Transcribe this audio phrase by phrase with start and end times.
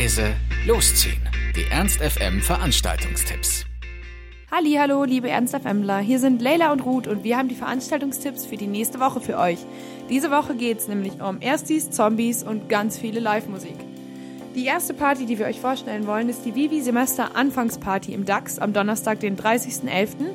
[0.00, 0.34] Reise
[0.66, 1.20] losziehen.
[1.54, 3.66] Die Ernst FM Veranstaltungstipps.
[4.50, 5.98] Hallo, liebe Ernst FMler.
[5.98, 9.36] Hier sind Leila und Ruth und wir haben die Veranstaltungstipps für die nächste Woche für
[9.36, 9.58] euch.
[10.08, 13.76] Diese Woche geht es nämlich um Erstis, Zombies und ganz viele Live-Musik.
[14.54, 18.58] Die erste Party, die wir euch vorstellen wollen, ist die Vivi Semester Anfangsparty im DAX
[18.58, 20.30] am Donnerstag, den 30.11.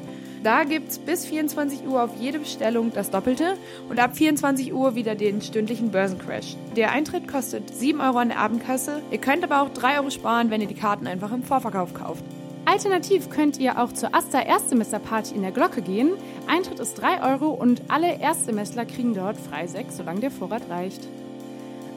[0.45, 3.57] Da gibt's bis 24 Uhr auf jede Bestellung das Doppelte
[3.89, 6.55] und ab 24 Uhr wieder den stündlichen Börsencrash.
[6.75, 9.01] Der Eintritt kostet 7 Euro an der Abendkasse.
[9.09, 12.23] Ihr könnt aber auch 3 Euro sparen, wenn ihr die Karten einfach im Vorverkauf kauft.
[12.65, 16.11] Alternativ könnt ihr auch zur Asta Erstsemesterparty in der Glocke gehen.
[16.45, 21.07] Eintritt ist 3 Euro und alle Erstsemestler kriegen dort Freisek, solange der Vorrat reicht.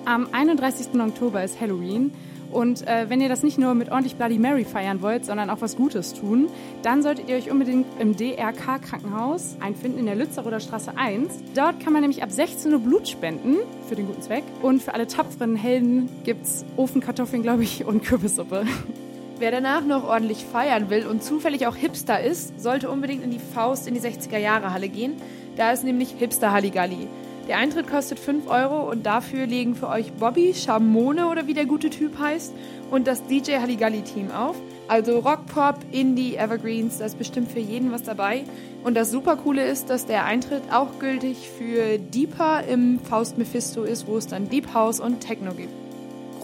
[0.06, 0.98] Am 31.
[0.98, 2.12] Oktober ist Halloween
[2.51, 5.61] und äh, wenn ihr das nicht nur mit ordentlich Bloody Mary feiern wollt, sondern auch
[5.61, 6.48] was Gutes tun,
[6.83, 11.33] dann solltet ihr euch unbedingt im DRK Krankenhaus einfinden in der Lützeroder Straße 1.
[11.55, 13.56] Dort kann man nämlich ab 16 Uhr Blut spenden
[13.89, 14.45] für den guten Zweck.
[14.62, 18.64] Und für alle tapferen Helden gibt's Ofenkartoffeln, glaube ich, und Kürbissuppe.
[19.39, 23.39] Wer danach noch ordentlich feiern will und zufällig auch Hipster ist, sollte unbedingt in die
[23.39, 25.12] Faust in die 60er Jahre Halle gehen.
[25.56, 27.08] Da ist nämlich Hipster Halligalli.
[27.49, 31.65] Der Eintritt kostet 5 Euro und dafür legen für euch Bobby, Schamone oder wie der
[31.65, 32.53] gute Typ heißt
[32.91, 34.55] und das DJ Halligalli Team auf.
[34.87, 38.45] Also Rock, Pop, Indie, Evergreens, da ist bestimmt für jeden was dabei.
[38.85, 43.83] Und das super coole ist, dass der Eintritt auch gültig für Deeper im Faust Mephisto
[43.83, 45.88] ist, wo es dann Deep House und Techno gibt.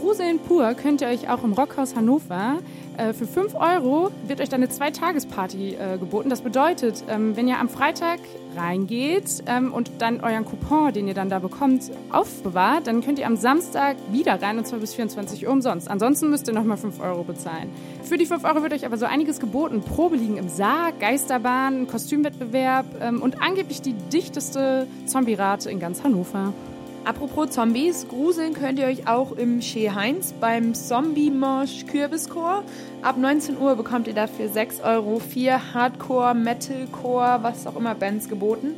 [0.05, 2.59] Gruseln pur könnt ihr euch auch im Rockhaus Hannover.
[2.99, 6.29] Äh, für 5 Euro wird euch dann eine Zweitagesparty äh, geboten.
[6.29, 8.19] Das bedeutet, ähm, wenn ihr am Freitag
[8.55, 13.27] reingeht ähm, und dann euren Coupon, den ihr dann da bekommt, aufbewahrt, dann könnt ihr
[13.27, 15.91] am Samstag wieder rein und zwar bis 24 Uhr umsonst.
[15.91, 17.71] Ansonsten müsst ihr nochmal 5 Euro bezahlen.
[18.03, 19.81] Für die 5 Euro wird euch aber so einiges geboten.
[19.81, 26.53] Probe liegen im Sarg, Geisterbahn, Kostümwettbewerb ähm, und angeblich die dichteste Zombie-Rate in ganz Hannover.
[27.05, 32.65] Apropos Zombies, gruseln könnt ihr euch auch im Chez Heinz beim Zombie Mosh Kürbischor.
[33.03, 38.31] Ab 19 Uhr bekommt ihr dafür 6 Euro vier Hardcore, Metalcore, was auch immer Bands
[38.31, 38.77] geboten.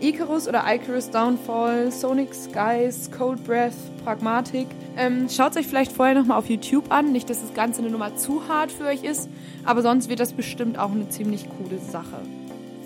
[0.00, 3.74] Icarus oder Icarus Downfall, Sonic Skies, Cold Breath,
[4.04, 4.68] Pragmatic.
[4.96, 7.10] Ähm, Schaut euch vielleicht vorher nochmal auf YouTube an.
[7.10, 9.28] Nicht, dass das Ganze eine Nummer zu hart für euch ist,
[9.64, 12.20] aber sonst wird das bestimmt auch eine ziemlich coole Sache.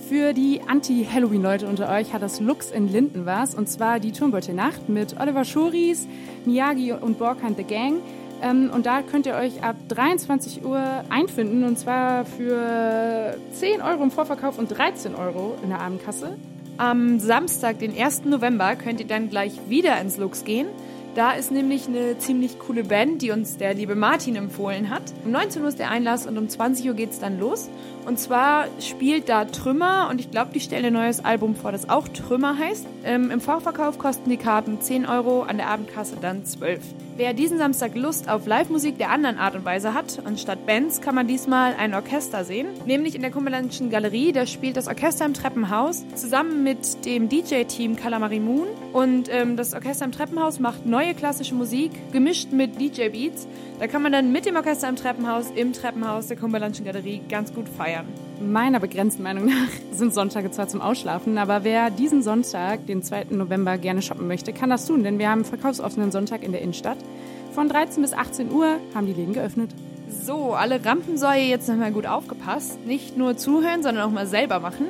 [0.08, 3.54] Für die Anti-Halloween-Leute unter euch hat das Lux in Linden was.
[3.54, 6.08] Und zwar die Turmbeutelnacht mit Oliver Schoris,
[6.46, 8.00] Miyagi und Borkhand The Gang.
[8.40, 11.62] Ähm, und da könnt ihr euch ab 23 Uhr einfinden.
[11.64, 16.38] Und zwar für 10 Euro im Vorverkauf und 13 Euro in der Abendkasse.
[16.78, 18.24] Am Samstag, den 1.
[18.24, 20.68] November, könnt ihr dann gleich wieder ins Lux gehen.
[21.18, 25.02] Da ist nämlich eine ziemlich coole Band, die uns der liebe Martin empfohlen hat.
[25.24, 27.68] Um 19 Uhr ist der Einlass und um 20 Uhr geht es dann los.
[28.06, 31.90] Und zwar spielt da Trümmer und ich glaube, die stellen ein neues Album vor, das
[31.90, 32.86] auch Trümmer heißt.
[33.02, 36.82] Ähm, Im Vorverkauf kosten die Karten 10 Euro, an der Abendkasse dann 12.
[37.18, 41.16] Wer diesen Samstag Lust auf Live-Musik der anderen Art und Weise hat, anstatt Bands, kann
[41.16, 42.68] man diesmal ein Orchester sehen.
[42.86, 47.96] Nämlich in der Kummerlandischen Galerie, da spielt das Orchester im Treppenhaus zusammen mit dem DJ-Team
[47.96, 48.68] Calamari Moon.
[48.92, 53.48] Und ähm, das Orchester im Treppenhaus macht neue klassische Musik, gemischt mit DJ-Beats.
[53.80, 57.52] Da kann man dann mit dem Orchester im Treppenhaus, im Treppenhaus der Kummerlandischen Galerie ganz
[57.52, 58.06] gut feiern.
[58.40, 63.26] Meiner begrenzten Meinung nach sind Sonntage zwar zum Ausschlafen, aber wer diesen Sonntag, den 2.
[63.30, 66.62] November, gerne shoppen möchte, kann das tun, denn wir haben einen verkaufsoffenen Sonntag in der
[66.62, 66.98] Innenstadt.
[67.52, 69.70] Von 13 bis 18 Uhr haben die Läden geöffnet.
[70.08, 72.78] So, alle Rampensäue jetzt nochmal gut aufgepasst.
[72.86, 74.86] Nicht nur zuhören, sondern auch mal selber machen.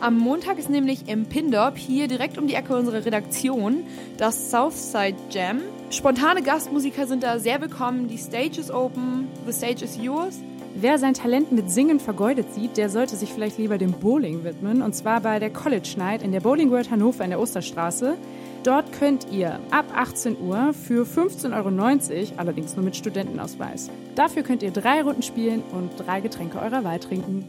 [0.00, 3.84] Am Montag ist nämlich im Pindop, hier direkt um die Ecke unsere Redaktion,
[4.16, 5.60] das Southside Jam.
[5.90, 8.08] Spontane Gastmusiker sind da sehr willkommen.
[8.08, 10.40] Die Stage is open, the stage is yours.
[10.74, 14.80] Wer sein Talent mit Singen vergeudet sieht, der sollte sich vielleicht lieber dem Bowling widmen.
[14.80, 18.16] Und zwar bei der College Night in der Bowling World Hannover in der Osterstraße.
[18.64, 23.90] Dort könnt ihr ab 18 Uhr für 15,90 Euro, allerdings nur mit Studentenausweis.
[24.14, 27.44] Dafür könnt ihr drei Runden spielen und drei Getränke eurer Wahl trinken.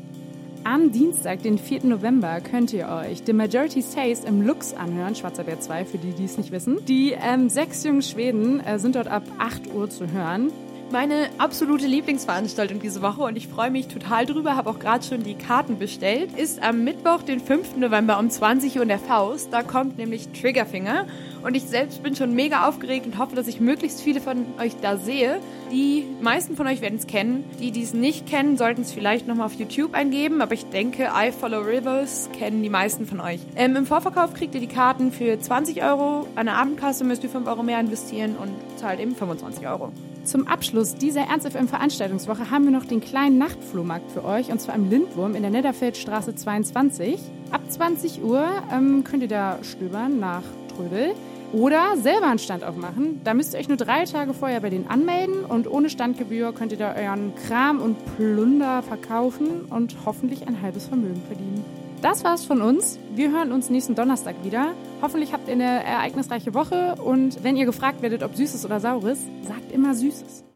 [0.65, 1.85] Am Dienstag, den 4.
[1.85, 6.11] November, könnt ihr euch The Majority Says im Lux anhören, Schwarzer Bär 2, für die,
[6.11, 6.83] die es nicht wissen.
[6.87, 10.51] Die ähm, sechs jungen Schweden äh, sind dort ab 8 Uhr zu hören
[10.93, 15.23] meine absolute Lieblingsveranstaltung diese Woche und ich freue mich total drüber, habe auch gerade schon
[15.23, 17.77] die Karten bestellt, ist am Mittwoch, den 5.
[17.77, 19.51] November um 20 Uhr in der Faust.
[19.51, 21.07] Da kommt nämlich Triggerfinger
[21.41, 24.73] und ich selbst bin schon mega aufgeregt und hoffe, dass ich möglichst viele von euch
[24.83, 25.39] da sehe.
[25.71, 27.43] Die meisten von euch werden es kennen.
[27.59, 31.09] Die, die es nicht kennen, sollten es vielleicht nochmal auf YouTube eingeben, aber ich denke,
[31.15, 33.39] I Follow Rivers kennen die meisten von euch.
[33.55, 37.31] Ähm, Im Vorverkauf kriegt ihr die Karten für 20 Euro, an der Abendkasse müsst ihr
[37.31, 39.91] 5 Euro mehr investieren und zahlt eben 25 Euro.
[40.23, 44.61] Zum Abschluss dieser Ernst FM Veranstaltungswoche haben wir noch den kleinen Nachtflohmarkt für euch und
[44.61, 47.19] zwar im Lindwurm in der Netterfeldstraße 22.
[47.51, 50.43] Ab 20 Uhr ähm, könnt ihr da stöbern nach
[50.73, 51.13] Trödel.
[51.53, 53.21] Oder selber einen Stand aufmachen.
[53.23, 56.71] Da müsst ihr euch nur drei Tage vorher bei denen anmelden und ohne Standgebühr könnt
[56.71, 61.63] ihr da euren Kram und Plunder verkaufen und hoffentlich ein halbes Vermögen verdienen.
[62.01, 62.97] Das war's von uns.
[63.13, 64.73] Wir hören uns nächsten Donnerstag wieder.
[65.03, 69.19] Hoffentlich habt ihr eine ereignisreiche Woche und wenn ihr gefragt werdet, ob Süßes oder Saures,
[69.47, 70.43] sagt immer Süßes.